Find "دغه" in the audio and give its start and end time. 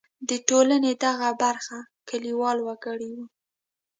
1.03-1.29